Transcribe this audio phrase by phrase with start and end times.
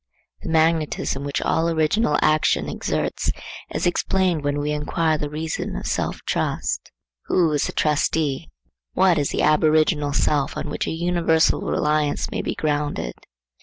[0.41, 3.31] The magnetism which all original action exerts
[3.69, 6.89] is explained when we inquire the reason of self trust.
[7.25, 8.49] Who is the Trustee?
[8.93, 13.13] What is the aboriginal Self, on which a universal reliance may be grounded?